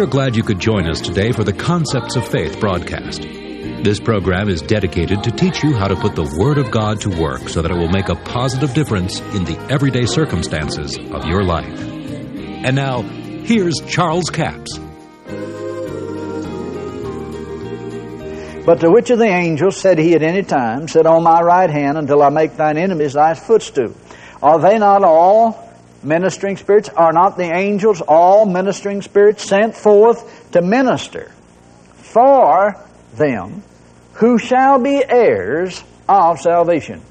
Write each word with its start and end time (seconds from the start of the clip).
We 0.00 0.06
are 0.06 0.08
glad 0.08 0.34
you 0.34 0.42
could 0.42 0.58
join 0.58 0.88
us 0.88 0.98
today 0.98 1.30
for 1.30 1.44
the 1.44 1.52
Concepts 1.52 2.16
of 2.16 2.26
Faith 2.26 2.58
broadcast. 2.58 3.20
This 3.20 4.00
program 4.00 4.48
is 4.48 4.62
dedicated 4.62 5.22
to 5.24 5.30
teach 5.30 5.62
you 5.62 5.74
how 5.74 5.88
to 5.88 5.94
put 5.94 6.14
the 6.14 6.24
Word 6.38 6.56
of 6.56 6.70
God 6.70 7.02
to 7.02 7.10
work 7.10 7.50
so 7.50 7.60
that 7.60 7.70
it 7.70 7.74
will 7.74 7.90
make 7.90 8.08
a 8.08 8.14
positive 8.14 8.72
difference 8.72 9.20
in 9.20 9.44
the 9.44 9.58
everyday 9.68 10.06
circumstances 10.06 10.96
of 10.96 11.26
your 11.26 11.44
life. 11.44 11.78
And 11.78 12.74
now, 12.74 13.02
here's 13.02 13.74
Charles 13.86 14.30
Capps. 14.30 14.78
But 18.64 18.80
to 18.80 18.90
which 18.90 19.10
of 19.10 19.18
the 19.18 19.28
angels 19.28 19.76
said 19.76 19.98
he 19.98 20.14
at 20.14 20.22
any 20.22 20.44
time, 20.44 20.88
Sit 20.88 21.04
on 21.04 21.22
my 21.22 21.42
right 21.42 21.68
hand 21.68 21.98
until 21.98 22.22
I 22.22 22.30
make 22.30 22.56
thine 22.56 22.78
enemies 22.78 23.12
thy 23.12 23.34
footstool? 23.34 23.94
Are 24.42 24.58
they 24.58 24.78
not 24.78 25.04
all 25.04 25.69
ministering 26.02 26.56
spirits? 26.56 26.88
Are 26.88 27.12
not 27.12 27.36
the 27.36 27.50
angels 27.52 28.00
all 28.00 28.46
ministering 28.46 29.02
spirits 29.02 29.44
sent 29.44 29.74
forth 29.74 30.50
to 30.52 30.62
minister 30.62 31.30
for 31.96 32.76
them 33.14 33.62
who 34.14 34.38
shall 34.38 34.78
be 34.78 35.02
heirs 35.06 35.82
of 36.08 36.40
salvation? 36.40 37.02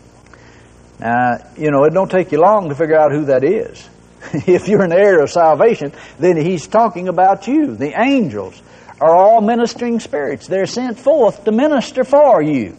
Now, 0.99 1.37
you 1.57 1.71
know, 1.71 1.85
it 1.85 1.93
don't 1.93 2.11
take 2.11 2.31
you 2.31 2.39
long 2.39 2.69
to 2.69 2.75
figure 2.75 2.97
out 2.97 3.11
who 3.11 3.25
that 3.25 3.43
is. 3.43 3.87
if 4.33 4.67
you're 4.67 4.83
an 4.83 4.91
heir 4.91 5.21
of 5.21 5.29
salvation, 5.29 5.93
then 6.17 6.35
he's 6.35 6.67
talking 6.67 7.07
about 7.07 7.47
you. 7.47 7.75
The 7.75 7.99
angels 7.99 8.61
are 8.99 9.15
all 9.15 9.39
ministering 9.39 9.99
spirits. 9.99 10.47
They're 10.47 10.65
sent 10.65 10.99
forth 10.99 11.45
to 11.45 11.51
minister 11.51 12.03
for 12.03 12.41
you. 12.41 12.77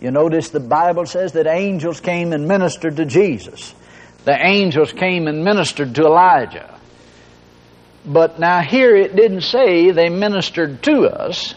You 0.00 0.10
notice 0.10 0.50
the 0.50 0.60
Bible 0.60 1.06
says 1.06 1.32
that 1.32 1.46
angels 1.46 2.00
came 2.00 2.32
and 2.32 2.48
ministered 2.48 2.96
to 2.96 3.04
Jesus 3.04 3.74
the 4.24 4.36
angels 4.36 4.92
came 4.92 5.28
and 5.28 5.44
ministered 5.44 5.94
to 5.96 6.04
Elijah. 6.04 6.78
But 8.06 8.38
now 8.38 8.60
here 8.60 8.94
it 8.94 9.16
didn't 9.16 9.42
say 9.42 9.90
they 9.90 10.08
ministered 10.08 10.82
to 10.84 11.06
us, 11.06 11.54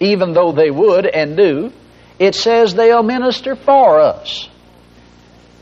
even 0.00 0.32
though 0.32 0.52
they 0.52 0.70
would 0.70 1.06
and 1.06 1.36
do. 1.36 1.72
It 2.18 2.34
says 2.34 2.74
they'll 2.74 3.02
minister 3.02 3.56
for 3.56 4.00
us. 4.00 4.48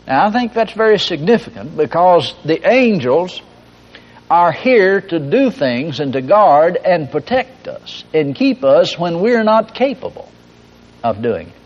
Now 0.06 0.26
I 0.26 0.30
think 0.30 0.52
that's 0.52 0.72
very 0.72 0.98
significant 0.98 1.76
because 1.76 2.34
the 2.44 2.68
angels 2.68 3.40
are 4.30 4.52
here 4.52 5.00
to 5.00 5.18
do 5.18 5.50
things 5.50 6.00
and 6.00 6.12
to 6.14 6.22
guard 6.22 6.76
and 6.76 7.10
protect 7.10 7.68
us 7.68 8.04
and 8.12 8.34
keep 8.34 8.64
us 8.64 8.98
when 8.98 9.20
we're 9.20 9.44
not 9.44 9.74
capable 9.74 10.30
of 11.04 11.22
doing 11.22 11.48
it. 11.48 11.61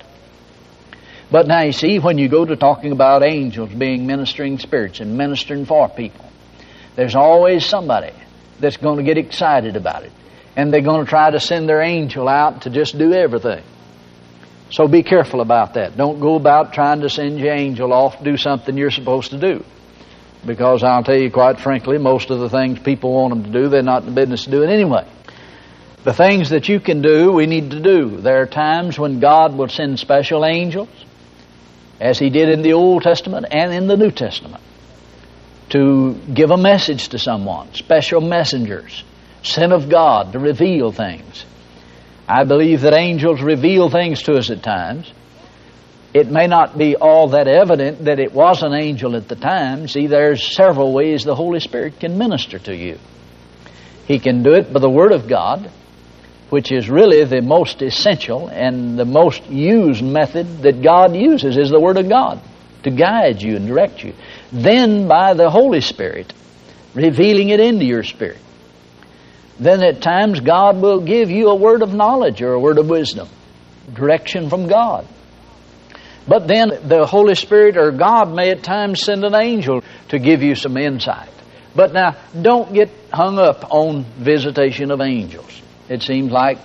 But 1.31 1.49
now 1.49 1.63
you 1.63 1.73
see, 1.73 1.99
when 1.99 2.19
you 2.19 2.29
go 2.29 2.45
to 2.45 2.57
talking 2.57 2.93
about 2.93 3.25
angels 3.25 3.71
being 3.71 4.07
ministering 4.07 4.59
spirits 4.59 5.01
and 5.01 5.19
ministering 5.19 5.67
for 5.67 5.89
people, 5.89 6.25
there's 6.95 7.17
always 7.17 7.67
somebody 7.67 8.13
that's 8.61 8.77
going 8.77 8.99
to 8.99 9.03
get 9.03 9.19
excited 9.19 9.77
about 9.77 10.05
it. 10.05 10.13
And 10.55 10.73
they're 10.73 10.81
going 10.81 11.05
to 11.05 11.09
try 11.09 11.31
to 11.31 11.41
send 11.41 11.69
their 11.69 11.83
angel 11.83 12.29
out 12.29 12.63
to 12.63 12.71
just 12.71 12.97
do 12.97 13.13
everything. 13.13 13.63
So 14.71 14.89
be 14.89 15.03
careful 15.03 15.41
about 15.41 15.75
that. 15.75 15.97
Don't 15.97 16.21
go 16.21 16.37
about 16.37 16.73
trying 16.73 17.01
to 17.01 17.11
send 17.11 17.39
your 17.39 17.53
angel 17.53 17.93
off 17.93 18.19
to 18.19 18.25
do 18.25 18.37
something 18.37 18.77
you're 18.77 18.91
supposed 18.91 19.31
to 19.31 19.39
do. 19.39 19.65
Because 20.45 20.83
I'll 20.83 21.03
tell 21.03 21.17
you 21.17 21.31
quite 21.31 21.61
frankly, 21.61 21.99
most 21.99 22.31
of 22.31 22.39
the 22.39 22.49
things 22.49 22.79
people 22.79 23.13
want 23.13 23.35
them 23.35 23.45
to 23.45 23.51
do, 23.51 23.69
they're 23.69 23.83
not 23.83 24.03
in 24.03 24.15
the 24.15 24.15
business 24.15 24.47
of 24.47 24.53
doing 24.53 24.71
anyway. 24.71 25.07
The 26.05 26.15
things 26.15 26.51
that 26.51 26.69
you 26.69 26.79
can 26.79 27.03
do, 27.03 27.33
we 27.33 27.47
need 27.47 27.73
to 27.73 27.81
do. 27.81 28.17
There 28.17 28.41
are 28.41 28.47
times 28.47 28.99
when 28.99 29.19
God 29.19 29.57
will 29.57 29.69
send 29.69 29.99
special 29.99 30.45
angels 30.45 30.89
as 32.01 32.19
he 32.19 32.31
did 32.31 32.49
in 32.49 32.63
the 32.63 32.75
Old 32.75 33.03
Testament 33.03 33.47
and 33.51 33.73
in 33.73 33.87
the 33.87 33.97
New 33.97 34.11
Testament, 34.11 34.63
to 35.71 36.15
give 36.33 36.51
a 36.51 36.57
message 36.57 37.09
to 37.09 37.19
someone, 37.19 37.75
special 37.75 38.21
messengers, 38.21 39.05
sent 39.43 39.73
of 39.73 39.89
God 39.89 40.33
to 40.33 40.39
reveal 40.39 40.93
things. 40.93 41.45
I 42.29 42.45
believe 42.45 42.83
that 42.83 42.95
angels 42.95 43.41
reveal 43.41 43.89
things 43.89 44.23
to 44.25 44.37
us 44.37 44.51
at 44.51 44.63
times. 44.63 45.13
It 46.13 46.31
may 46.31 46.47
not 46.47 46.79
be 46.79 46.97
all 46.97 47.29
that 47.29 47.47
evident 47.47 48.05
that 48.05 48.19
it 48.19 48.33
was 48.33 48.63
an 48.63 48.73
angel 48.73 49.17
at 49.17 49.29
the 49.29 49.37
time. 49.37 49.87
See, 49.87 50.07
there's 50.07 50.55
several 50.55 50.93
ways 50.93 51.25
the 51.25 51.35
Holy 51.35 51.61
Spirit 51.61 52.01
can 52.01 52.19
minister 52.19 52.59
to 52.61 52.75
you. 52.75 52.99
He 54.07 54.19
can 54.19 54.43
do 54.43 54.53
it 54.55 54.73
by 54.73 54.81
the 54.81 54.91
Word 54.91 55.13
of 55.13 55.29
God 55.29 55.71
which 56.51 56.71
is 56.71 56.89
really 56.89 57.25
the 57.25 57.43
most 57.43 57.83
essential 57.83 58.49
and 58.49 58.99
the 58.99 59.05
most 59.05 59.45
used 59.47 60.03
method 60.03 60.63
that 60.63 60.83
God 60.83 61.15
uses 61.17 61.57
is 61.57 61.71
the 61.71 61.81
Word 61.81 61.97
of 61.97 62.09
God 62.09 62.41
to 62.85 62.91
guide 62.91 63.43
you 63.43 63.57
and 63.57 63.67
direct 63.67 64.05
you. 64.05 64.15
Then 64.53 65.09
by 65.09 65.35
the 65.35 65.51
Holy 65.51 65.81
Spirit, 65.81 66.33
revealing 66.95 67.49
it 67.49 67.61
into 67.61 67.85
your 67.85 68.05
spirit. 68.05 68.39
Then 69.59 69.83
at 69.83 70.01
times 70.03 70.41
God 70.41 70.81
will 70.81 71.01
give 71.01 71.31
you 71.31 71.49
a 71.49 71.55
word 71.55 71.83
of 71.83 71.93
knowledge 71.93 72.43
or 72.43 72.53
a 72.53 72.61
word 72.61 72.79
of 72.79 72.89
wisdom, 72.89 73.29
direction 73.93 74.49
from 74.51 74.69
God. 74.69 75.07
But 76.29 76.47
then 76.47 76.71
the 76.85 77.07
Holy 77.07 77.35
Spirit 77.35 77.77
or 77.77 77.91
God 77.93 78.35
may 78.35 78.51
at 78.51 78.63
times 78.63 79.03
send 79.03 79.25
an 79.25 79.35
angel 79.35 79.83
to 80.09 80.19
give 80.19 80.43
you 80.43 80.55
some 80.55 80.77
insight. 80.77 81.31
But 81.75 81.93
now, 81.93 82.17
don't 82.41 82.73
get 82.73 82.91
hung 83.13 83.39
up 83.39 83.73
on 83.73 84.05
visitation 84.19 84.91
of 84.91 85.01
angels. 85.01 85.63
It 85.89 86.03
seems 86.03 86.33
like 86.33 86.59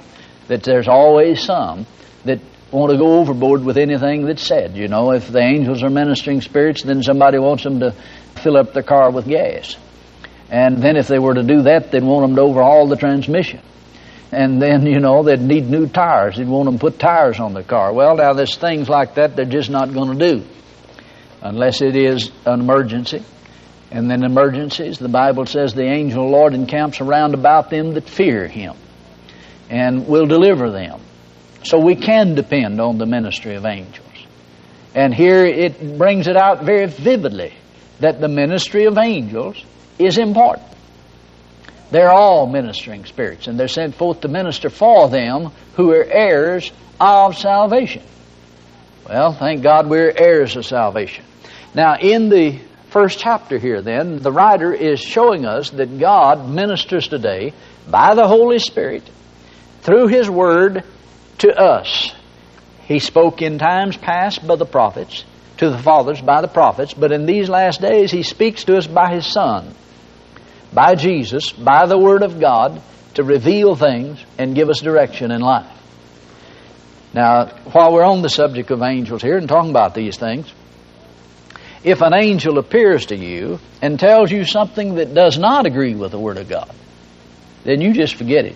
that 0.48 0.64
there's 0.64 0.88
always 0.88 1.42
some 1.42 1.86
that 2.26 2.40
want 2.72 2.92
to 2.92 2.98
go 2.98 3.20
overboard 3.20 3.64
with 3.64 3.78
anything 3.78 4.26
that's 4.26 4.42
said. 4.42 4.76
You 4.76 4.88
know, 4.88 5.12
if 5.12 5.28
the 5.28 5.40
angels 5.40 5.84
are 5.84 5.90
ministering 5.90 6.42
spirits, 6.42 6.84
then 6.84 7.04
somebody 7.04 7.38
wants 7.38 7.64
them 7.64 7.80
to 7.82 7.92
fill 8.42 8.58
up 8.58 8.74
their 8.74 8.84
car 8.84 9.12
with 9.12 9.28
gas. 9.28 9.76
And 10.50 10.82
then 10.82 10.98
if 10.98 11.08
they 11.08 11.20
were 11.20 11.34
to 11.34 11.44
do 11.44 11.64
that, 11.64 11.92
they'd 11.92 12.04
want 12.04 12.28
them 12.28 12.36
to 12.36 12.42
overhaul 12.42 12.88
the 12.88 12.96
transmission. 12.96 13.62
And 14.32 14.62
then, 14.62 14.86
you 14.86 15.00
know, 15.00 15.24
they'd 15.24 15.42
need 15.42 15.70
new 15.70 15.88
tires. 15.88 16.38
They'd 16.38 16.48
want 16.48 16.66
them 16.66 16.76
to 16.76 16.80
put 16.80 17.00
tires 17.00 17.40
on 17.40 17.54
the 17.54 17.64
car. 17.64 17.94
Well, 17.94 18.16
now 18.16 18.34
there's 18.34 18.56
things 18.56 18.88
like 18.88 19.16
that 19.16 19.36
they're 19.36 19.46
just 19.46 19.70
not 19.70 19.94
going 19.94 20.18
to 20.18 20.30
do 20.30 20.46
unless 21.42 21.82
it 21.82 21.96
is 21.96 22.32
an 22.46 22.62
emergency. 22.62 23.24
And 23.92 24.10
then 24.10 24.24
emergencies, 24.24 25.00
the 25.00 25.10
Bible 25.10 25.46
says 25.46 25.74
the 25.74 25.84
angel 25.84 26.24
of 26.24 26.32
the 26.32 26.38
Lord 26.38 26.54
encamps 26.54 27.02
around 27.02 27.34
about 27.34 27.70
them 27.70 27.94
that 27.96 28.08
fear 28.08 28.48
him 28.48 28.76
and 29.72 30.06
will 30.06 30.28
deliver 30.28 30.70
them. 30.70 31.00
So 31.64 31.80
we 31.80 31.96
can 31.96 32.36
depend 32.36 32.80
on 32.82 32.98
the 32.98 33.06
ministry 33.06 33.56
of 33.56 33.66
angels. 33.66 34.08
And 34.94 35.16
here 35.16 35.46
it 35.46 35.98
brings 35.98 36.28
it 36.28 36.36
out 36.36 36.64
very 36.64 36.88
vividly 36.88 37.54
that 38.02 38.20
the 38.20 38.28
ministry 38.28 38.86
of 38.86 38.98
angels 38.98 39.64
is 39.98 40.18
important. 40.18 40.68
They're 41.90 42.12
all 42.12 42.48
ministering 42.48 43.06
spirits, 43.06 43.48
and 43.48 43.60
they're 43.60 43.68
sent 43.68 43.96
forth 43.96 44.22
to 44.22 44.28
minister 44.28 44.70
for 44.70 45.08
them 45.08 45.52
who 45.76 45.92
are 45.92 46.04
heirs 46.04 46.72
of 47.00 47.38
salvation. 47.38 48.04
Well, 49.08 49.34
thank 49.34 49.62
God 49.64 49.90
we're 49.90 50.14
heirs 50.16 50.56
of 50.58 50.66
salvation. 50.66 51.26
Now, 51.74 51.96
in 51.98 52.30
the 52.30 52.60
first 52.90 53.20
chapter 53.20 53.58
here, 53.58 53.82
then, 53.82 54.20
the 54.20 54.32
writer 54.32 54.74
is 54.74 55.00
showing 55.00 55.46
us 55.46 55.70
that 55.72 56.00
God 56.00 56.50
ministers 56.50 57.08
today 57.08 57.54
by 57.90 58.16
the 58.16 58.28
Holy 58.28 58.60
Spirit 58.60 59.04
through 59.82 60.08
His 60.08 60.30
Word 60.30 60.84
to 61.40 61.56
us. 61.56 62.14
He 62.84 63.00
spoke 63.00 63.42
in 63.42 63.58
times 63.58 63.98
past 63.98 64.46
by 64.46 64.56
the 64.56 64.66
prophets, 64.66 65.24
to 65.58 65.70
the 65.70 65.78
fathers 65.78 66.22
by 66.22 66.42
the 66.42 66.48
prophets, 66.48 66.94
but 66.94 67.12
in 67.12 67.26
these 67.26 67.50
last 67.50 67.82
days 67.82 68.12
He 68.12 68.24
speaks 68.24 68.64
to 68.66 68.78
us 68.78 68.88
by 68.88 69.14
His 69.14 69.26
Son, 69.26 69.74
by 70.74 70.96
Jesus, 70.96 71.52
by 71.52 71.86
the 71.86 71.98
Word 71.98 72.24
of 72.24 72.40
God, 72.40 72.82
to 73.16 73.24
reveal 73.24 73.76
things 73.76 74.24
and 74.38 74.56
give 74.56 74.70
us 74.70 74.80
direction 74.80 75.32
in 75.32 75.42
life. 75.42 75.68
Now, 77.14 77.48
while 77.72 77.92
we're 77.92 78.06
on 78.06 78.22
the 78.22 78.30
subject 78.30 78.72
of 78.72 78.82
angels 78.82 79.22
here 79.22 79.38
and 79.38 79.50
talking 79.50 79.72
about 79.72 79.94
these 79.94 80.18
things, 80.18 80.52
if 81.84 82.02
an 82.02 82.14
angel 82.14 82.58
appears 82.58 83.08
to 83.08 83.16
you 83.16 83.60
and 83.82 84.00
tells 84.00 84.32
you 84.32 84.46
something 84.46 84.96
that 84.96 85.14
does 85.14 85.38
not 85.38 85.66
agree 85.66 85.96
with 85.96 86.12
the 86.12 86.20
Word 86.20 86.38
of 86.38 86.48
God, 86.48 86.72
then 87.64 87.82
you 87.82 87.94
just 87.94 88.16
forget 88.16 88.46
it. 88.46 88.56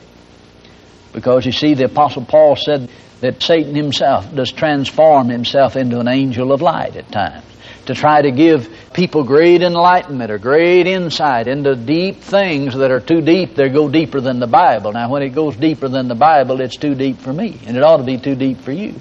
Because 1.15 1.45
you 1.45 1.53
see, 1.53 1.75
the 1.75 1.85
Apostle 1.85 2.25
Paul 2.25 2.57
said 2.57 2.89
that 3.21 3.41
Satan 3.41 3.73
himself 3.73 4.35
does 4.35 4.51
transform 4.51 5.29
himself 5.29 5.77
into 5.77 6.01
an 6.01 6.09
angel 6.09 6.51
of 6.51 6.61
light 6.61 6.97
at 6.97 7.09
times 7.09 7.45
to 7.85 7.93
try 7.93 8.21
to 8.21 8.31
give 8.31 8.69
people 8.93 9.23
great 9.23 9.61
enlightenment 9.61 10.29
or 10.29 10.37
great 10.37 10.87
insight 10.87 11.47
into 11.47 11.73
deep 11.73 12.17
things 12.17 12.75
that 12.75 12.91
are 12.91 12.99
too 12.99 13.21
deep. 13.21 13.55
They 13.55 13.69
go 13.69 13.87
deeper 13.87 14.19
than 14.19 14.39
the 14.39 14.47
Bible. 14.47 14.91
Now, 14.91 15.09
when 15.09 15.21
it 15.21 15.29
goes 15.29 15.55
deeper 15.55 15.87
than 15.87 16.09
the 16.09 16.15
Bible, 16.15 16.59
it's 16.59 16.75
too 16.75 16.95
deep 16.95 17.19
for 17.19 17.31
me, 17.31 17.61
and 17.65 17.77
it 17.77 17.83
ought 17.83 17.97
to 17.97 18.03
be 18.03 18.17
too 18.17 18.35
deep 18.35 18.59
for 18.59 18.73
you. 18.73 18.95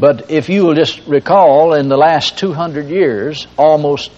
But 0.00 0.28
if 0.28 0.48
you 0.48 0.66
will 0.66 0.74
just 0.74 1.06
recall, 1.06 1.74
in 1.74 1.88
the 1.88 1.96
last 1.96 2.36
200 2.38 2.88
years, 2.88 3.46
almost 3.56 4.10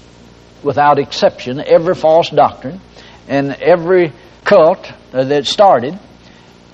without 0.62 0.98
exception, 0.98 1.60
every 1.60 1.94
false 1.94 2.30
doctrine 2.30 2.80
and 3.28 3.52
every 3.60 4.14
cult 4.44 4.90
that 5.10 5.44
started 5.44 5.98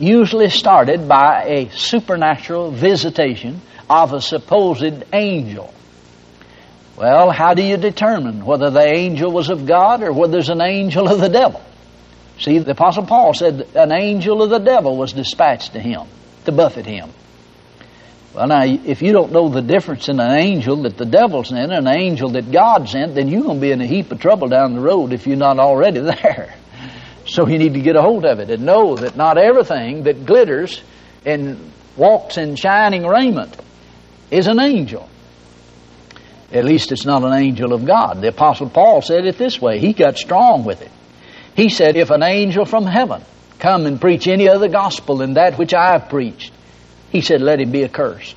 usually 0.03 0.51
started 0.51 1.07
by 1.07 1.45
a 1.45 1.71
supernatural 1.71 2.73
visitation 2.73 3.61
of 3.89 4.13
a 4.13 4.21
supposed 4.21 5.05
angel. 5.13 5.73
Well, 6.97 7.31
how 7.31 7.55
do 7.55 7.63
you 7.63 7.77
determine 7.77 8.45
whether 8.45 8.71
the 8.71 8.85
angel 8.85 9.31
was 9.31 9.49
of 9.49 9.65
God 9.65 10.03
or 10.03 10.13
whether 10.13 10.39
it's 10.39 10.49
an 10.49 10.61
angel 10.61 11.09
of 11.09 11.21
the 11.21 11.29
devil? 11.29 11.63
See, 12.41 12.59
the 12.59 12.73
Apostle 12.73 13.07
Paul 13.07 13.33
said 13.33 13.69
an 13.75 13.93
angel 13.93 14.43
of 14.43 14.51
the 14.51 14.59
devil 14.59 14.97
was 14.97 15.13
dispatched 15.13 15.75
to 15.75 15.81
him 15.81 16.03
to 16.47 16.53
buffet 16.53 16.87
him. 16.87 17.11
Well, 18.35 18.49
now, 18.49 18.65
if 18.65 19.03
you 19.03 19.13
don't 19.13 19.31
know 19.31 19.51
the 19.51 19.63
difference 19.63 20.09
in 20.09 20.19
an 20.19 20.33
angel 20.33 20.83
that 20.83 20.97
the 20.97 21.05
devil 21.05 21.45
sent 21.45 21.71
and 21.71 21.87
an 21.87 21.95
angel 21.95 22.31
that 22.31 22.51
God 22.51 22.89
sent, 22.89 23.15
then 23.15 23.29
you're 23.29 23.43
going 23.43 23.59
to 23.59 23.61
be 23.61 23.71
in 23.71 23.81
a 23.81 23.87
heap 23.87 24.11
of 24.11 24.21
trouble 24.21 24.49
down 24.49 24.75
the 24.75 24.81
road 24.81 25.13
if 25.13 25.27
you're 25.27 25.37
not 25.37 25.59
already 25.59 26.01
there. 26.01 26.55
So 27.33 27.49
you 27.49 27.57
need 27.57 27.73
to 27.73 27.81
get 27.81 27.97
a 27.97 28.03
hold 28.03 28.27
of 28.27 28.41
it 28.41 28.51
and 28.51 28.67
know 28.67 28.95
that 28.95 29.17
not 29.17 29.39
everything 29.39 30.03
that 30.03 30.27
glitters 30.27 30.83
and 31.25 31.73
walks 31.97 32.37
in 32.37 32.57
shining 32.57 33.07
raiment 33.07 33.57
is 34.31 34.49
an 34.49 34.61
angel. 34.61 35.09
At 36.53 36.67
least 36.67 36.93
it's 36.93 37.07
not 37.07 37.25
an 37.25 37.33
angel 37.33 37.73
of 37.73 37.87
God. 37.87 38.21
The 38.21 38.29
Apostle 38.29 38.69
Paul 38.69 39.01
said 39.01 39.25
it 39.25 39.39
this 39.39 39.59
way. 39.59 39.79
He 39.79 39.95
got 39.95 40.19
strong 40.19 40.67
with 40.67 40.83
it. 40.83 40.91
He 41.57 41.71
said, 41.71 41.97
If 41.97 42.11
an 42.11 42.23
angel 42.23 42.67
from 42.67 42.85
heaven 42.85 43.23
come 43.59 43.87
and 43.87 43.99
preach 43.99 44.29
any 44.29 44.47
other 44.47 44.69
gospel 44.69 45.17
than 45.17 45.33
that 45.35 45.57
which 45.57 45.73
I 45.73 45.93
have 45.93 46.11
preached, 46.11 46.53
he 47.11 47.23
said, 47.23 47.41
Let 47.41 47.61
him 47.61 47.71
be 47.71 47.83
accursed. 47.83 48.37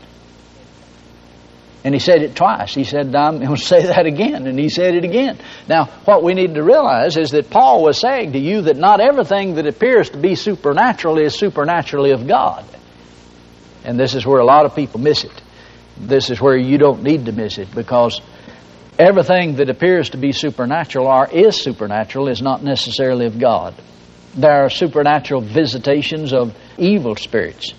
And 1.86 1.94
he 1.94 2.00
said 2.00 2.24
it 2.24 2.36
twice. 2.36 2.74
He 2.74 2.84
said, 2.84 3.16
I'm 3.16 3.38
going 3.38 3.56
to 3.56 3.62
say 3.62 3.84
that 3.84 4.08
again. 4.08 4.48
And 4.48 4.58
he 4.58 4.70
said 4.70 4.96
it 4.96 5.04
again. 5.04 5.38
Now, 5.70 5.86
what 6.06 6.24
we 6.24 6.34
need 6.34 6.56
to 6.56 6.64
realize 6.64 7.16
is 7.16 7.30
that 7.30 7.52
Paul 7.52 7.84
was 7.84 8.02
saying 8.02 8.34
to 8.34 8.40
you 8.40 8.64
that 8.64 8.76
not 8.76 9.00
everything 9.00 9.54
that 9.56 9.68
appears 9.68 10.10
to 10.10 10.18
be 10.18 10.34
supernatural 10.34 11.20
is 11.20 11.36
supernaturally 11.36 12.10
of 12.10 12.28
God. 12.28 12.66
And 13.84 14.00
this 14.00 14.16
is 14.16 14.26
where 14.26 14.40
a 14.40 14.46
lot 14.46 14.66
of 14.66 14.76
people 14.76 15.00
miss 15.00 15.26
it. 15.26 15.42
This 15.96 16.32
is 16.32 16.42
where 16.42 16.58
you 16.58 16.80
don't 16.80 17.04
need 17.04 17.28
to 17.28 17.32
miss 17.32 17.60
it 17.60 17.74
because 17.74 18.20
everything 18.98 19.58
that 19.58 19.70
appears 19.70 20.10
to 20.10 20.18
be 20.18 20.32
supernatural 20.32 21.06
or 21.06 21.30
is 21.30 21.62
supernatural 21.62 22.30
is 22.30 22.42
not 22.42 22.64
necessarily 22.64 23.28
of 23.28 23.38
God. 23.38 23.76
There 24.36 24.66
are 24.66 24.72
supernatural 24.72 25.42
visitations 25.42 26.34
of 26.34 26.58
evil 26.80 27.16
spirits 27.16 27.74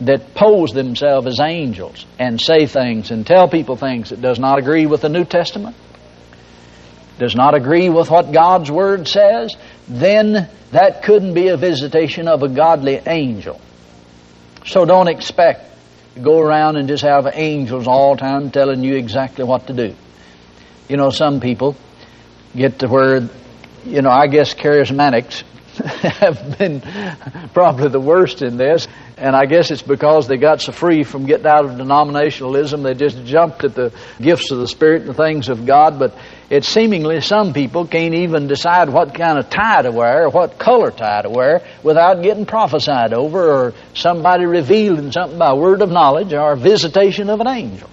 that 0.00 0.34
pose 0.34 0.72
themselves 0.72 1.26
as 1.26 1.40
angels 1.40 2.06
and 2.18 2.40
say 2.40 2.66
things 2.66 3.10
and 3.10 3.26
tell 3.26 3.48
people 3.48 3.76
things 3.76 4.10
that 4.10 4.20
does 4.20 4.38
not 4.38 4.58
agree 4.58 4.86
with 4.86 5.02
the 5.02 5.08
New 5.08 5.24
Testament, 5.24 5.76
does 7.18 7.34
not 7.36 7.54
agree 7.54 7.90
with 7.90 8.10
what 8.10 8.32
God's 8.32 8.70
Word 8.70 9.06
says, 9.06 9.54
then 9.88 10.48
that 10.72 11.02
couldn't 11.02 11.34
be 11.34 11.48
a 11.48 11.56
visitation 11.56 12.28
of 12.28 12.42
a 12.42 12.48
godly 12.48 13.00
angel. 13.06 13.60
So 14.64 14.84
don't 14.84 15.08
expect 15.08 15.70
to 16.14 16.20
go 16.20 16.40
around 16.40 16.76
and 16.76 16.88
just 16.88 17.02
have 17.02 17.28
angels 17.32 17.86
all 17.86 18.14
the 18.14 18.20
time 18.20 18.50
telling 18.50 18.82
you 18.82 18.96
exactly 18.96 19.44
what 19.44 19.66
to 19.66 19.72
do. 19.72 19.94
You 20.88 20.96
know, 20.96 21.10
some 21.10 21.40
people 21.40 21.76
get 22.56 22.78
to 22.80 22.88
where, 22.88 23.28
you 23.84 24.02
know, 24.02 24.10
I 24.10 24.26
guess 24.26 24.54
charismatics 24.54 25.42
have 25.76 26.58
been 26.58 26.82
probably 27.52 27.88
the 27.88 28.00
worst 28.00 28.42
in 28.42 28.56
this. 28.56 28.88
And 29.20 29.36
I 29.36 29.44
guess 29.44 29.70
it's 29.70 29.82
because 29.82 30.28
they 30.28 30.38
got 30.38 30.62
so 30.62 30.72
free 30.72 31.04
from 31.04 31.26
getting 31.26 31.46
out 31.46 31.66
of 31.66 31.72
denominationalism, 31.72 32.82
they 32.82 32.94
just 32.94 33.22
jumped 33.26 33.62
at 33.64 33.74
the 33.74 33.92
gifts 34.18 34.50
of 34.50 34.58
the 34.58 34.66
Spirit 34.66 35.02
and 35.02 35.10
the 35.10 35.14
things 35.14 35.50
of 35.50 35.66
God. 35.66 35.98
But 35.98 36.16
it 36.48 36.64
seemingly 36.64 37.20
some 37.20 37.52
people 37.52 37.86
can't 37.86 38.14
even 38.14 38.46
decide 38.46 38.88
what 38.88 39.14
kind 39.14 39.38
of 39.38 39.50
tie 39.50 39.82
to 39.82 39.90
wear 39.90 40.24
or 40.24 40.30
what 40.30 40.58
color 40.58 40.90
tie 40.90 41.20
to 41.20 41.28
wear 41.28 41.60
without 41.82 42.22
getting 42.22 42.46
prophesied 42.46 43.12
over 43.12 43.50
or 43.50 43.74
somebody 43.94 44.46
revealing 44.46 45.12
something 45.12 45.38
by 45.38 45.52
word 45.52 45.82
of 45.82 45.90
knowledge 45.90 46.32
or 46.32 46.56
visitation 46.56 47.28
of 47.28 47.40
an 47.40 47.48
angel. 47.48 47.90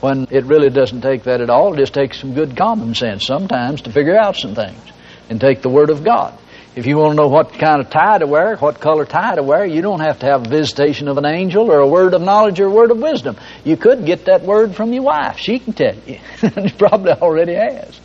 When 0.00 0.28
it 0.30 0.44
really 0.44 0.68
doesn't 0.68 1.00
take 1.00 1.22
that 1.22 1.40
at 1.40 1.48
all, 1.48 1.72
it 1.72 1.78
just 1.78 1.94
takes 1.94 2.20
some 2.20 2.34
good 2.34 2.58
common 2.58 2.94
sense 2.94 3.24
sometimes 3.24 3.80
to 3.82 3.90
figure 3.90 4.18
out 4.18 4.36
some 4.36 4.54
things 4.54 4.82
and 5.30 5.40
take 5.40 5.62
the 5.62 5.70
Word 5.70 5.88
of 5.88 6.04
God. 6.04 6.38
If 6.76 6.84
you 6.84 6.98
want 6.98 7.12
to 7.12 7.16
know 7.16 7.28
what 7.28 7.54
kind 7.54 7.80
of 7.80 7.88
tie 7.88 8.18
to 8.18 8.26
wear, 8.26 8.54
what 8.58 8.80
color 8.80 9.06
tie 9.06 9.36
to 9.36 9.42
wear, 9.42 9.64
you 9.64 9.80
don't 9.80 10.00
have 10.00 10.18
to 10.18 10.26
have 10.26 10.46
a 10.46 10.48
visitation 10.50 11.08
of 11.08 11.16
an 11.16 11.24
angel 11.24 11.72
or 11.72 11.78
a 11.78 11.88
word 11.88 12.12
of 12.12 12.20
knowledge 12.20 12.60
or 12.60 12.66
a 12.66 12.70
word 12.70 12.90
of 12.90 12.98
wisdom. 12.98 13.38
You 13.64 13.78
could 13.78 14.04
get 14.04 14.26
that 14.26 14.42
word 14.42 14.76
from 14.76 14.92
your 14.92 15.04
wife. 15.04 15.38
She 15.38 15.58
can 15.58 15.72
tell 15.72 15.94
you. 15.94 16.18
she 16.36 16.68
probably 16.76 17.12
already 17.12 17.54
has. 17.54 17.98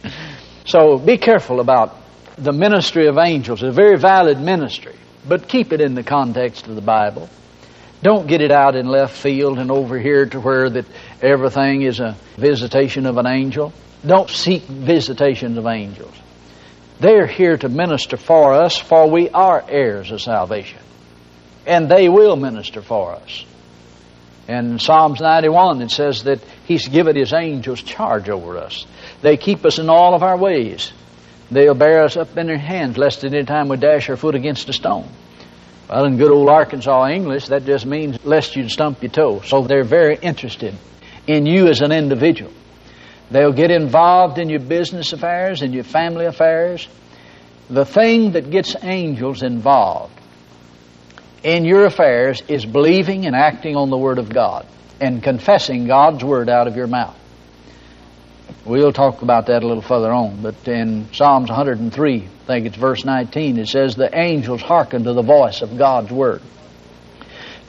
So 0.63 0.97
be 0.97 1.17
careful 1.17 1.59
about 1.59 1.97
the 2.37 2.53
ministry 2.53 3.07
of 3.07 3.17
angels. 3.17 3.61
It's 3.61 3.73
a 3.73 3.75
very 3.75 3.97
valid 3.97 4.39
ministry, 4.39 4.95
but 5.27 5.49
keep 5.49 5.73
it 5.73 5.81
in 5.81 5.93
the 5.93 6.03
context 6.03 6.67
of 6.67 6.75
the 6.75 6.81
Bible. 6.81 7.27
Don't 8.01 8.25
get 8.25 8.39
it 8.39 8.53
out 8.53 8.77
in 8.77 8.87
left 8.87 9.17
field 9.17 9.59
and 9.59 9.69
over 9.69 9.99
here 9.99 10.25
to 10.27 10.39
where 10.39 10.69
that 10.69 10.85
everything 11.21 11.81
is 11.81 11.99
a 11.99 12.15
visitation 12.37 13.05
of 13.05 13.17
an 13.17 13.27
angel. 13.27 13.73
Don't 14.05 14.29
seek 14.29 14.63
visitations 14.63 15.57
of 15.57 15.65
angels. 15.65 16.15
They're 17.01 17.25
here 17.25 17.57
to 17.57 17.67
minister 17.67 18.15
for 18.15 18.53
us, 18.53 18.77
for 18.77 19.09
we 19.09 19.27
are 19.31 19.65
heirs 19.67 20.11
of 20.11 20.21
salvation. 20.21 20.77
And 21.65 21.89
they 21.89 22.07
will 22.07 22.35
minister 22.35 22.83
for 22.83 23.13
us. 23.15 23.43
In 24.47 24.77
Psalms 24.77 25.19
91, 25.19 25.81
it 25.81 25.89
says 25.89 26.25
that 26.25 26.41
He's 26.65 26.87
given 26.87 27.15
His 27.15 27.33
angels 27.33 27.81
charge 27.81 28.29
over 28.29 28.55
us. 28.59 28.85
They 29.23 29.35
keep 29.35 29.65
us 29.65 29.79
in 29.79 29.89
all 29.89 30.13
of 30.13 30.21
our 30.21 30.37
ways. 30.37 30.91
They'll 31.49 31.73
bear 31.73 32.03
us 32.03 32.17
up 32.17 32.37
in 32.37 32.45
their 32.45 32.59
hands, 32.59 32.99
lest 32.99 33.23
at 33.23 33.33
any 33.33 33.45
time 33.45 33.67
we 33.67 33.77
dash 33.77 34.07
our 34.07 34.15
foot 34.15 34.35
against 34.35 34.69
a 34.69 34.73
stone. 34.73 35.09
Well, 35.89 36.05
in 36.05 36.17
good 36.17 36.31
old 36.31 36.49
Arkansas 36.49 37.07
English, 37.07 37.47
that 37.47 37.65
just 37.65 37.87
means 37.87 38.23
lest 38.23 38.55
you 38.55 38.69
stump 38.69 39.01
your 39.01 39.11
toe. 39.11 39.41
So 39.41 39.63
they're 39.63 39.83
very 39.83 40.17
interested 40.17 40.75
in 41.25 41.47
you 41.47 41.67
as 41.67 41.81
an 41.81 41.91
individual. 41.91 42.53
They'll 43.31 43.53
get 43.53 43.71
involved 43.71 44.37
in 44.37 44.49
your 44.49 44.59
business 44.59 45.13
affairs 45.13 45.61
and 45.61 45.73
your 45.73 45.85
family 45.85 46.25
affairs. 46.25 46.87
The 47.69 47.85
thing 47.85 48.33
that 48.33 48.51
gets 48.51 48.75
angels 48.83 49.41
involved 49.41 50.19
in 51.41 51.63
your 51.63 51.85
affairs 51.85 52.43
is 52.49 52.65
believing 52.65 53.25
and 53.25 53.35
acting 53.35 53.77
on 53.77 53.89
the 53.89 53.97
Word 53.97 54.19
of 54.19 54.29
God 54.29 54.67
and 54.99 55.23
confessing 55.23 55.87
God's 55.87 56.23
Word 56.23 56.49
out 56.49 56.67
of 56.67 56.75
your 56.75 56.87
mouth. 56.87 57.17
We'll 58.65 58.91
talk 58.91 59.21
about 59.21 59.47
that 59.47 59.63
a 59.63 59.67
little 59.67 59.81
further 59.81 60.11
on, 60.11 60.41
but 60.41 60.67
in 60.67 61.11
Psalms 61.13 61.49
103, 61.49 62.15
I 62.15 62.27
think 62.45 62.65
it's 62.65 62.75
verse 62.75 63.05
19, 63.05 63.57
it 63.57 63.67
says, 63.69 63.95
The 63.95 64.15
angels 64.15 64.61
hearken 64.61 65.05
to 65.05 65.13
the 65.13 65.23
voice 65.23 65.61
of 65.61 65.77
God's 65.77 66.11
Word. 66.11 66.41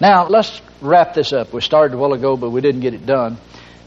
Now, 0.00 0.26
let's 0.26 0.60
wrap 0.80 1.14
this 1.14 1.32
up. 1.32 1.52
We 1.52 1.60
started 1.60 1.94
a 1.94 1.98
while 1.98 2.12
ago, 2.12 2.36
but 2.36 2.50
we 2.50 2.60
didn't 2.60 2.80
get 2.80 2.94
it 2.94 3.06
done. 3.06 3.38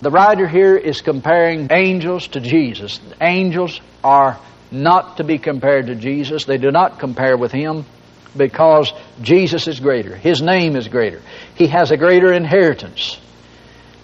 The 0.01 0.12
writer 0.12 0.47
here 0.47 0.75
is 0.75 1.01
comparing 1.01 1.69
angels 1.71 2.27
to 2.30 2.39
Jesus. 2.39 3.00
Angels 3.21 3.80
are 4.04 4.37
not 4.71 5.18
to 5.18 5.23
be 5.23 5.37
compared 5.37 5.87
to 5.87 5.95
Jesus. 5.95 6.45
They 6.45 6.57
do 6.57 6.71
not 6.71 6.99
compare 6.99 7.37
with 7.37 7.52
Him 7.52 7.85
because 8.35 8.92
Jesus 9.21 9.68
is 9.68 9.80
greater. 9.80 10.16
His 10.16 10.42
name 10.42 10.75
is 10.75 10.87
greater. 10.87 11.21
He 11.56 11.68
has 11.68 11.92
a 11.92 11.97
greater 11.97 12.33
inheritance. 12.33 13.19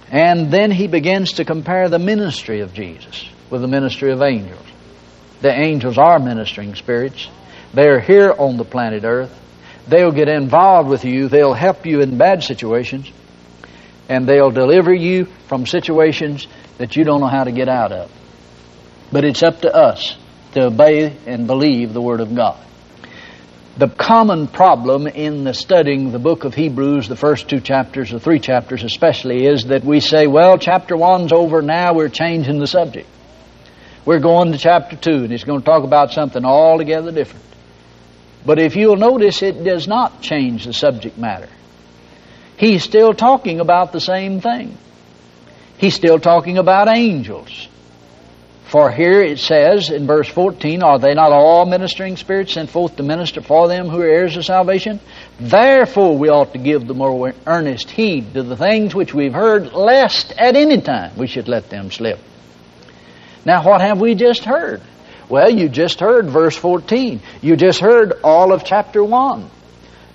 And 0.10 0.52
then 0.52 0.72
he 0.72 0.88
begins 0.88 1.34
to 1.34 1.46
compare 1.46 1.88
the 1.88 2.00
ministry 2.00 2.62
of 2.62 2.74
Jesus 2.74 3.30
with 3.50 3.62
the 3.62 3.68
ministry 3.68 4.12
of 4.12 4.22
angels. 4.22 4.66
The 5.42 5.52
angels 5.52 5.98
are 5.98 6.20
ministering 6.20 6.76
spirits. 6.76 7.28
They 7.74 7.88
are 7.88 8.00
here 8.00 8.34
on 8.38 8.58
the 8.58 8.66
planet 8.66 9.04
Earth. 9.04 9.38
They'll 9.88 10.12
get 10.12 10.28
involved 10.28 10.90
with 10.90 11.06
you. 11.06 11.28
They'll 11.28 11.54
help 11.54 11.86
you 11.86 12.02
in 12.02 12.18
bad 12.18 12.44
situations 12.44 13.12
and 14.12 14.28
they'll 14.28 14.52
deliver 14.52 14.94
you 14.94 15.24
from 15.48 15.66
situations 15.66 16.46
that 16.80 16.98
you 16.98 17.06
don't 17.06 17.22
know 17.22 17.28
how 17.28 17.46
to 17.46 17.52
get 17.54 17.70
out 17.70 17.94
of. 17.94 18.12
But 19.10 19.24
it's 19.24 19.42
up 19.42 19.62
to 19.62 19.74
us 19.74 20.18
to 20.52 20.66
obey 20.66 21.16
and 21.26 21.48
believe 21.48 21.94
the 21.94 22.02
Word 22.02 22.20
of 22.20 22.36
God. 22.36 22.60
The 23.78 23.88
common 23.88 24.48
problem 24.48 25.08
in 25.08 25.46
the 25.46 25.54
studying 25.54 26.12
the 26.12 26.20
book 26.20 26.44
of 26.44 26.54
Hebrews, 26.54 27.08
the 27.08 27.16
first 27.16 27.48
two 27.48 27.62
chapters, 27.62 28.12
the 28.12 28.20
three 28.20 28.42
chapters 28.42 28.84
especially, 28.84 29.46
is 29.46 29.68
that 29.68 29.86
we 29.86 30.02
say, 30.02 30.28
well, 30.28 30.58
chapter 30.58 30.98
one's 30.98 31.32
over 31.32 31.62
now, 31.62 31.94
we're 31.94 32.10
changing 32.10 32.60
the 32.60 32.68
subject. 32.68 33.08
We're 34.04 34.20
going 34.20 34.52
to 34.52 34.58
chapter 34.58 34.98
two, 34.98 35.24
and 35.24 35.32
it's 35.32 35.46
going 35.46 35.62
to 35.62 35.66
talk 35.66 35.86
about 35.86 36.12
something 36.12 36.44
altogether 36.44 37.14
different. 37.14 37.46
But 38.46 38.60
if 38.60 38.76
you'll 38.76 38.98
notice, 38.98 39.42
it 39.42 39.64
does 39.64 39.88
not 39.88 40.22
change 40.22 40.66
the 40.66 40.74
subject 40.74 41.18
matter 41.18 41.48
he's 42.62 42.84
still 42.84 43.14
talking 43.14 43.60
about 43.60 43.92
the 43.92 44.00
same 44.00 44.40
thing. 44.40 44.78
He's 45.78 45.96
still 45.96 46.20
talking 46.20 46.60
about 46.60 46.88
angels. 46.88 47.68
For 48.66 48.90
here 48.92 49.22
it 49.22 49.40
says 49.40 49.90
in 49.90 50.06
verse 50.08 50.30
14, 50.30 50.82
Are 50.84 51.00
they 51.00 51.16
not 51.16 51.34
all 51.34 51.66
ministering 51.66 52.16
spirits 52.16 52.54
sent 52.54 52.70
forth 52.70 52.96
to 52.96 53.04
minister 53.04 53.42
for 53.42 53.68
them 53.68 53.90
who 53.90 54.00
are 54.00 54.06
heirs 54.06 54.38
of 54.38 54.46
salvation? 54.46 55.00
Therefore 55.40 56.18
we 56.18 56.30
ought 56.30 56.54
to 56.54 56.60
give 56.60 56.88
the 56.88 56.94
more 56.94 57.34
earnest 57.46 57.90
heed 57.90 58.36
to 58.36 58.44
the 58.44 58.56
things 58.56 58.96
which 58.96 59.14
we've 59.14 59.34
heard, 59.34 59.74
lest 59.74 60.32
at 60.38 60.56
any 60.56 60.80
time 60.80 61.18
we 61.18 61.28
should 61.28 61.50
let 61.50 61.70
them 61.70 61.92
slip. 61.92 62.20
Now 63.44 63.66
what 63.66 63.82
have 63.82 64.00
we 64.00 64.14
just 64.14 64.46
heard? 64.46 64.82
Well, 65.28 65.50
you 65.50 65.68
just 65.68 66.00
heard 66.00 66.30
verse 66.30 66.56
14. 66.56 67.22
You 67.42 67.56
just 67.56 67.80
heard 67.80 68.14
all 68.24 68.54
of 68.54 68.64
chapter 68.64 69.04
1. 69.04 69.50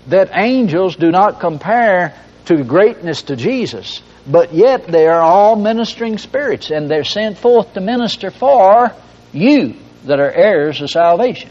That 0.06 0.30
angels 0.32 0.94
do 0.94 1.10
not 1.10 1.40
compare 1.40 2.14
to 2.46 2.64
greatness 2.64 3.22
to 3.22 3.36
Jesus, 3.36 4.02
but 4.26 4.54
yet 4.54 4.86
they 4.86 5.06
are 5.06 5.20
all 5.20 5.56
ministering 5.56 6.18
spirits 6.18 6.70
and 6.70 6.90
they're 6.90 7.04
sent 7.04 7.38
forth 7.38 7.74
to 7.74 7.80
minister 7.80 8.30
for 8.30 8.92
you 9.32 9.74
that 10.04 10.20
are 10.20 10.30
heirs 10.30 10.80
of 10.80 10.90
salvation. 10.90 11.50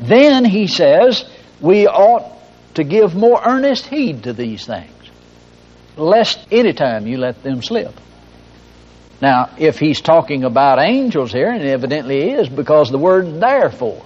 Then 0.00 0.44
he 0.44 0.66
says 0.66 1.28
we 1.60 1.86
ought 1.86 2.38
to 2.74 2.84
give 2.84 3.14
more 3.14 3.40
earnest 3.44 3.86
heed 3.86 4.24
to 4.24 4.32
these 4.32 4.64
things, 4.64 5.10
lest 5.96 6.38
any 6.52 6.72
time 6.72 7.06
you 7.06 7.18
let 7.18 7.42
them 7.42 7.62
slip. 7.62 7.92
Now, 9.20 9.50
if 9.58 9.80
he's 9.80 10.00
talking 10.00 10.44
about 10.44 10.78
angels 10.78 11.32
here, 11.32 11.50
and 11.50 11.62
evidently 11.64 12.22
he 12.22 12.30
is, 12.30 12.48
because 12.48 12.90
the 12.90 12.98
word 12.98 13.40
therefore 13.40 14.04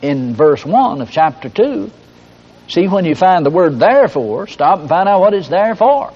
in 0.00 0.34
verse 0.34 0.64
1 0.64 1.02
of 1.02 1.10
chapter 1.10 1.50
2, 1.50 1.90
see 2.70 2.86
when 2.86 3.04
you 3.04 3.14
find 3.14 3.44
the 3.44 3.50
word 3.50 3.78
therefore, 3.78 4.46
stop 4.46 4.80
and 4.80 4.88
find 4.88 5.08
out 5.08 5.20
what 5.20 5.34
it's 5.34 5.48
there 5.48 5.74
for. 5.74 6.12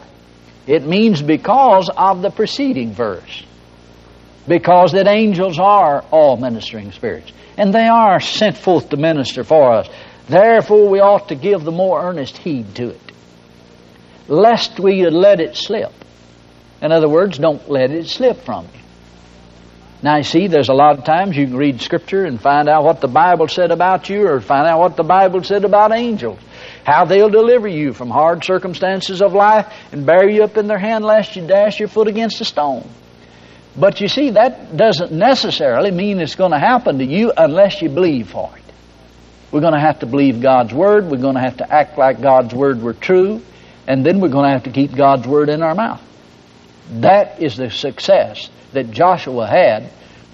It 0.66 0.86
means 0.86 1.20
because 1.20 1.90
of 1.94 2.22
the 2.22 2.30
preceding 2.30 2.92
verse. 2.92 3.44
Because 4.46 4.92
that 4.92 5.06
angels 5.06 5.58
are 5.58 6.02
all 6.10 6.36
ministering 6.36 6.92
spirits. 6.92 7.32
And 7.56 7.72
they 7.72 7.86
are 7.86 8.20
sent 8.20 8.56
forth 8.56 8.88
to 8.90 8.96
minister 8.96 9.44
for 9.44 9.72
us. 9.72 9.88
Therefore, 10.28 10.88
we 10.88 11.00
ought 11.00 11.28
to 11.28 11.34
give 11.34 11.64
the 11.64 11.70
more 11.70 12.02
earnest 12.02 12.38
heed 12.38 12.74
to 12.76 12.90
it, 12.90 13.12
lest 14.26 14.80
we 14.80 15.04
let 15.06 15.40
it 15.40 15.56
slip. 15.56 15.92
In 16.80 16.92
other 16.92 17.08
words, 17.08 17.38
don't 17.38 17.68
let 17.68 17.90
it 17.90 18.08
slip 18.08 18.44
from 18.44 18.64
you. 18.74 18.83
Now, 20.04 20.18
you 20.18 20.22
see, 20.22 20.48
there's 20.48 20.68
a 20.68 20.74
lot 20.74 20.98
of 20.98 21.04
times 21.06 21.34
you 21.34 21.46
can 21.46 21.56
read 21.56 21.80
Scripture 21.80 22.26
and 22.26 22.38
find 22.38 22.68
out 22.68 22.84
what 22.84 23.00
the 23.00 23.08
Bible 23.08 23.48
said 23.48 23.70
about 23.70 24.10
you 24.10 24.28
or 24.28 24.38
find 24.38 24.66
out 24.68 24.78
what 24.78 24.96
the 24.96 25.02
Bible 25.02 25.42
said 25.42 25.64
about 25.64 25.92
angels. 25.92 26.38
How 26.84 27.06
they'll 27.06 27.30
deliver 27.30 27.68
you 27.68 27.94
from 27.94 28.10
hard 28.10 28.44
circumstances 28.44 29.22
of 29.22 29.32
life 29.32 29.72
and 29.92 30.04
bear 30.04 30.28
you 30.28 30.44
up 30.44 30.58
in 30.58 30.66
their 30.66 30.78
hand 30.78 31.06
lest 31.06 31.36
you 31.36 31.46
dash 31.46 31.78
your 31.78 31.88
foot 31.88 32.06
against 32.06 32.38
a 32.42 32.44
stone. 32.44 32.86
But 33.78 34.02
you 34.02 34.08
see, 34.08 34.28
that 34.32 34.76
doesn't 34.76 35.10
necessarily 35.10 35.90
mean 35.90 36.20
it's 36.20 36.34
going 36.34 36.52
to 36.52 36.58
happen 36.58 36.98
to 36.98 37.06
you 37.06 37.32
unless 37.34 37.80
you 37.80 37.88
believe 37.88 38.28
for 38.28 38.54
it. 38.54 38.74
We're 39.52 39.62
going 39.62 39.72
to 39.72 39.80
have 39.80 40.00
to 40.00 40.06
believe 40.06 40.42
God's 40.42 40.74
Word. 40.74 41.06
We're 41.06 41.16
going 41.16 41.36
to 41.36 41.40
have 41.40 41.56
to 41.56 41.74
act 41.74 41.96
like 41.96 42.20
God's 42.20 42.52
Word 42.52 42.82
were 42.82 42.92
true. 42.92 43.40
And 43.86 44.04
then 44.04 44.20
we're 44.20 44.28
going 44.28 44.44
to 44.44 44.52
have 44.52 44.64
to 44.64 44.70
keep 44.70 44.94
God's 44.94 45.26
Word 45.26 45.48
in 45.48 45.62
our 45.62 45.74
mouth. 45.74 46.02
That 46.90 47.42
is 47.42 47.56
the 47.56 47.70
success 47.70 48.50
that 48.74 48.90
Joshua 48.90 49.46
had 49.46 49.84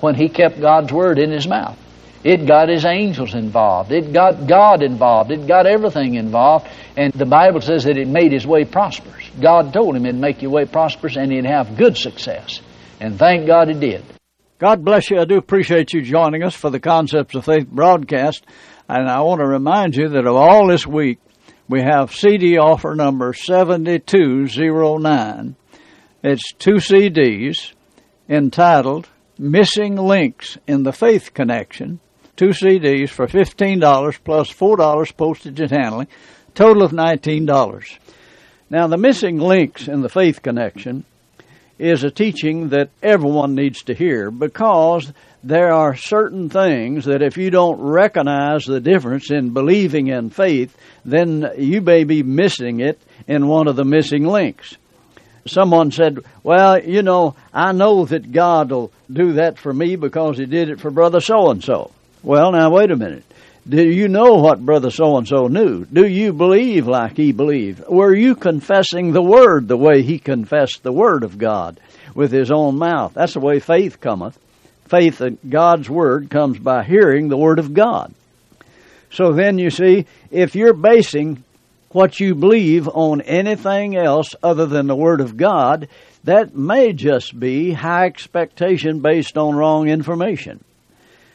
when 0.00 0.14
he 0.14 0.28
kept 0.28 0.60
God's 0.60 0.92
Word 0.92 1.18
in 1.18 1.30
his 1.30 1.46
mouth. 1.46 1.78
It 2.22 2.46
got 2.46 2.68
his 2.68 2.84
angels 2.84 3.34
involved. 3.34 3.90
It 3.92 4.12
got 4.12 4.46
God 4.46 4.82
involved. 4.82 5.30
It 5.30 5.46
got 5.46 5.64
everything 5.66 6.16
involved. 6.16 6.68
And 6.96 7.14
the 7.14 7.24
Bible 7.24 7.62
says 7.62 7.84
that 7.84 7.96
it 7.96 8.08
made 8.08 8.32
his 8.32 8.46
way 8.46 8.66
prosperous. 8.66 9.24
God 9.40 9.72
told 9.72 9.96
him 9.96 10.04
it'd 10.04 10.20
make 10.20 10.42
your 10.42 10.50
way 10.50 10.66
prosperous 10.66 11.16
and 11.16 11.32
he'd 11.32 11.46
have 11.46 11.78
good 11.78 11.96
success. 11.96 12.60
And 13.00 13.18
thank 13.18 13.46
God 13.46 13.70
it 13.70 13.80
did. 13.80 14.04
God 14.58 14.84
bless 14.84 15.10
you. 15.10 15.18
I 15.18 15.24
do 15.24 15.38
appreciate 15.38 15.94
you 15.94 16.02
joining 16.02 16.42
us 16.42 16.54
for 16.54 16.68
the 16.68 16.80
Concepts 16.80 17.34
of 17.34 17.46
Faith 17.46 17.66
broadcast. 17.66 18.44
And 18.86 19.08
I 19.08 19.22
want 19.22 19.40
to 19.40 19.46
remind 19.46 19.96
you 19.96 20.10
that 20.10 20.26
of 20.26 20.36
all 20.36 20.66
this 20.66 20.86
week, 20.86 21.20
we 21.68 21.80
have 21.80 22.12
CD 22.12 22.58
offer 22.58 22.94
number 22.94 23.32
7209. 23.32 25.56
It's 26.22 26.52
two 26.58 26.74
CDs 26.74 27.72
entitled 28.30 29.08
Missing 29.38 29.96
Links 29.96 30.56
in 30.66 30.84
the 30.84 30.92
Faith 30.92 31.34
Connection 31.34 32.00
two 32.40 32.54
CDs 32.54 33.10
for 33.10 33.26
$15 33.26 34.18
plus 34.24 34.50
$4 34.50 35.16
postage 35.18 35.60
and 35.60 35.70
handling, 35.70 36.08
total 36.54 36.82
of 36.82 36.90
$19. 36.90 37.98
Now, 38.70 38.86
the 38.86 38.96
missing 38.96 39.36
links 39.36 39.88
in 39.88 40.00
the 40.00 40.08
faith 40.08 40.40
connection 40.40 41.04
is 41.78 42.02
a 42.02 42.10
teaching 42.10 42.70
that 42.70 42.88
everyone 43.02 43.54
needs 43.54 43.82
to 43.82 43.94
hear 43.94 44.30
because 44.30 45.12
there 45.44 45.70
are 45.70 45.94
certain 45.94 46.48
things 46.48 47.04
that 47.04 47.20
if 47.20 47.36
you 47.36 47.50
don't 47.50 47.78
recognize 47.78 48.64
the 48.64 48.80
difference 48.80 49.30
in 49.30 49.52
believing 49.52 50.06
in 50.06 50.30
faith, 50.30 50.74
then 51.04 51.46
you 51.58 51.82
may 51.82 52.04
be 52.04 52.22
missing 52.22 52.80
it 52.80 52.98
in 53.28 53.48
one 53.48 53.68
of 53.68 53.76
the 53.76 53.84
missing 53.84 54.24
links. 54.24 54.78
Someone 55.50 55.90
said, 55.90 56.20
Well, 56.42 56.82
you 56.82 57.02
know, 57.02 57.34
I 57.52 57.72
know 57.72 58.04
that 58.04 58.32
God 58.32 58.70
will 58.70 58.92
do 59.12 59.34
that 59.34 59.58
for 59.58 59.72
me 59.72 59.96
because 59.96 60.38
He 60.38 60.46
did 60.46 60.70
it 60.70 60.80
for 60.80 60.90
Brother 60.90 61.20
so 61.20 61.50
and 61.50 61.62
so. 61.62 61.90
Well, 62.22 62.52
now 62.52 62.70
wait 62.70 62.90
a 62.90 62.96
minute. 62.96 63.24
Do 63.68 63.82
you 63.82 64.08
know 64.08 64.36
what 64.36 64.64
brother 64.64 64.90
so 64.90 65.16
and 65.18 65.28
so 65.28 65.46
knew? 65.46 65.84
Do 65.84 66.06
you 66.06 66.32
believe 66.32 66.86
like 66.86 67.16
he 67.16 67.32
believed? 67.32 67.86
Were 67.88 68.14
you 68.14 68.34
confessing 68.34 69.12
the 69.12 69.22
word 69.22 69.68
the 69.68 69.76
way 69.76 70.02
he 70.02 70.18
confessed 70.18 70.82
the 70.82 70.92
word 70.92 71.24
of 71.24 71.38
God 71.38 71.78
with 72.14 72.32
his 72.32 72.50
own 72.50 72.78
mouth? 72.78 73.12
That's 73.14 73.34
the 73.34 73.40
way 73.40 73.60
faith 73.60 74.00
cometh. 74.00 74.38
Faith 74.88 75.20
in 75.20 75.38
God's 75.48 75.88
word 75.88 76.30
comes 76.30 76.58
by 76.58 76.82
hearing 76.84 77.28
the 77.28 77.36
word 77.36 77.58
of 77.58 77.74
God. 77.74 78.12
So 79.12 79.32
then 79.32 79.58
you 79.58 79.70
see, 79.70 80.06
if 80.30 80.54
you're 80.54 80.72
basing 80.72 81.44
what 81.92 82.20
you 82.20 82.34
believe 82.34 82.88
on 82.88 83.20
anything 83.22 83.96
else 83.96 84.34
other 84.42 84.66
than 84.66 84.86
the 84.86 84.94
word 84.94 85.20
of 85.20 85.36
God, 85.36 85.88
that 86.24 86.54
may 86.54 86.92
just 86.92 87.38
be 87.38 87.72
high 87.72 88.06
expectation 88.06 89.00
based 89.00 89.36
on 89.36 89.56
wrong 89.56 89.88
information. 89.88 90.62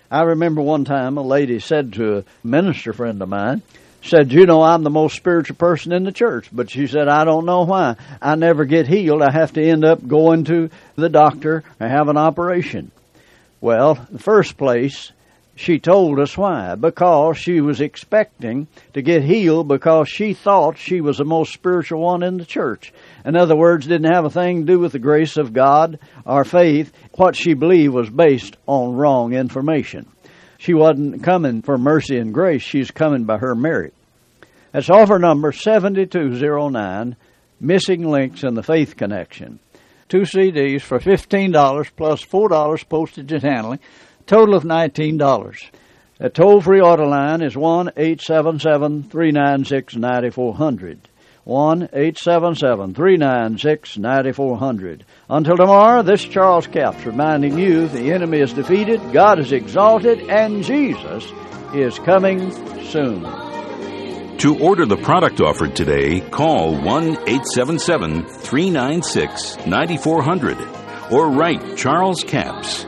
I 0.10 0.22
remember 0.22 0.62
one 0.62 0.86
time 0.86 1.18
a 1.18 1.22
lady 1.22 1.60
said 1.60 1.94
to 1.94 2.20
a 2.20 2.24
minister 2.44 2.94
friend 2.94 3.22
of 3.22 3.28
mine, 3.28 3.64
said, 4.02 4.32
You 4.32 4.46
know, 4.46 4.62
I'm 4.62 4.84
the 4.84 4.90
most 4.90 5.16
spiritual 5.16 5.56
person 5.56 5.92
in 5.92 6.04
the 6.04 6.12
church. 6.12 6.50
But 6.52 6.70
she 6.70 6.88
said, 6.88 7.08
I 7.08 7.26
don't 7.26 7.46
know 7.46 7.64
why. 7.64 7.96
I 8.22 8.36
never 8.36 8.64
get 8.66 8.88
healed. 8.88 9.22
I 9.22 9.32
have 9.32 9.54
to 9.54 9.64
end 9.64 9.84
up 9.84 10.08
going 10.08 10.46
to 10.46 10.70
the 10.96 11.10
doctor 11.10 11.64
and 11.80 11.92
have 11.92 12.08
an 12.08 12.18
operation. 12.18 12.92
Well, 13.60 13.96
the 14.12 14.20
first 14.20 14.58
place, 14.58 15.12
she 15.56 15.80
told 15.80 16.20
us 16.20 16.38
why. 16.38 16.76
Because 16.76 17.38
she 17.38 17.62
was 17.62 17.80
expecting 17.80 18.68
to 18.94 19.02
get 19.02 19.24
healed 19.24 19.68
because 19.68 20.10
she 20.10 20.34
thought 20.34 20.78
she 20.78 21.02
was 21.02 21.18
the 21.18 21.26
most 21.26 21.54
spiritual 21.54 22.02
one 22.02 22.24
in 22.24 22.38
the 22.38 22.46
church. 22.46 22.94
In 23.24 23.36
other 23.36 23.56
words, 23.56 23.88
didn't 23.88 24.14
have 24.14 24.26
a 24.26 24.30
thing 24.30 24.62
to 24.62 24.74
do 24.74 24.80
with 24.80 24.92
the 24.92 25.00
grace 25.00 25.38
of 25.38 25.54
God 25.54 26.00
or 26.26 26.44
faith. 26.44 26.92
What 27.14 27.36
she 27.36 27.54
believed 27.54 27.94
was 27.94 28.10
based 28.10 28.58
on 28.68 28.96
wrong 28.96 29.34
information. 29.34 30.08
She 30.58 30.74
wasn't 30.74 31.24
coming 31.24 31.62
for 31.62 31.78
mercy 31.78 32.18
and 32.18 32.34
grace, 32.34 32.62
she's 32.62 32.92
coming 32.92 33.24
by 33.24 33.38
her 33.38 33.56
merit. 33.56 33.94
That's 34.72 34.90
offer 34.90 35.20
number 35.20 35.54
7209, 35.54 37.16
Missing 37.62 38.10
Links 38.10 38.44
in 38.44 38.56
the 38.56 38.64
Faith 38.64 38.98
Connection. 38.98 39.60
Two 40.10 40.22
CDs 40.22 40.82
for 40.82 41.00
$15 41.00 41.90
plus 41.96 42.24
$4 42.24 42.90
postage 42.90 43.32
and 43.32 43.44
handling 43.44 43.80
total 44.26 44.56
of 44.56 44.64
$19. 44.64 45.70
A 46.20 46.30
toll 46.30 46.62
free 46.62 46.80
order 46.80 47.06
line 47.06 47.42
is 47.42 47.58
1 47.58 47.92
877 47.98 49.04
396 49.04 49.96
9400. 49.96 51.10
1 51.44 51.84
877 51.94 52.96
396 52.96 53.98
9400. 53.98 55.06
Until 55.30 55.58
tomorrow, 55.58 56.02
this 56.02 56.24
Charles 56.24 56.66
Capps 56.66 57.06
reminding 57.06 57.60
you 57.60 57.88
the 57.88 58.12
enemy 58.14 58.40
is 58.40 58.54
defeated, 58.54 59.00
God 59.14 59.40
is 59.40 59.52
exalted, 59.52 60.22
and 60.22 60.64
Jesus 60.64 61.32
is 61.74 62.00
coming 62.00 62.52
soon. 62.86 63.22
To 64.40 64.58
order 64.60 64.86
the 64.86 64.98
product 64.98 65.40
offered 65.40 65.76
today, 65.76 66.22
call 66.22 66.74
1 66.74 66.84
877 66.84 68.26
396 68.26 69.68
9400 69.68 70.58
or 71.12 71.30
write 71.30 71.78
Charles 71.78 72.24
Capps. 72.24 72.88